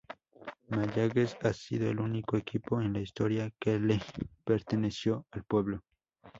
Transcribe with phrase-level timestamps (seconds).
[0.71, 3.99] Mayagüez ha sido el único equipo en la historia que le
[4.43, 5.83] perteneció al pueblo.